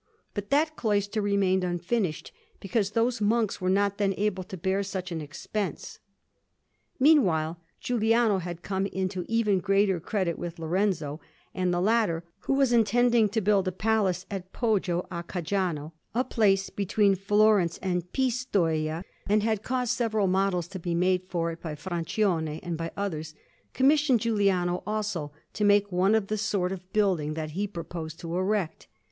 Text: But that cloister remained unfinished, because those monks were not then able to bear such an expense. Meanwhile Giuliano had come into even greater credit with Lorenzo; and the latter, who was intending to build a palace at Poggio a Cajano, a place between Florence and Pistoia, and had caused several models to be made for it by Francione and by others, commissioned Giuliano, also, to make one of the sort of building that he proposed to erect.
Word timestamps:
But 0.33 0.49
that 0.49 0.75
cloister 0.75 1.21
remained 1.21 1.63
unfinished, 1.63 2.31
because 2.59 2.89
those 2.93 3.21
monks 3.21 3.61
were 3.61 3.69
not 3.69 3.99
then 3.99 4.15
able 4.17 4.43
to 4.45 4.57
bear 4.57 4.81
such 4.81 5.11
an 5.11 5.21
expense. 5.21 5.99
Meanwhile 6.99 7.59
Giuliano 7.79 8.39
had 8.39 8.63
come 8.63 8.87
into 8.87 9.25
even 9.27 9.59
greater 9.59 9.99
credit 9.99 10.39
with 10.39 10.57
Lorenzo; 10.57 11.21
and 11.53 11.71
the 11.71 11.79
latter, 11.79 12.23
who 12.39 12.53
was 12.53 12.73
intending 12.73 13.29
to 13.29 13.41
build 13.41 13.67
a 13.67 13.71
palace 13.71 14.25
at 14.31 14.51
Poggio 14.51 15.05
a 15.11 15.21
Cajano, 15.21 15.91
a 16.15 16.23
place 16.23 16.71
between 16.71 17.13
Florence 17.13 17.77
and 17.77 18.11
Pistoia, 18.11 19.03
and 19.29 19.43
had 19.43 19.61
caused 19.61 19.91
several 19.93 20.25
models 20.25 20.67
to 20.69 20.79
be 20.79 20.95
made 20.95 21.25
for 21.27 21.51
it 21.51 21.61
by 21.61 21.75
Francione 21.75 22.59
and 22.63 22.75
by 22.75 22.89
others, 22.97 23.35
commissioned 23.75 24.21
Giuliano, 24.21 24.81
also, 24.87 25.31
to 25.53 25.63
make 25.63 25.91
one 25.91 26.15
of 26.15 26.25
the 26.25 26.39
sort 26.39 26.71
of 26.71 26.91
building 26.91 27.35
that 27.35 27.51
he 27.51 27.67
proposed 27.67 28.19
to 28.21 28.35
erect. 28.35 28.87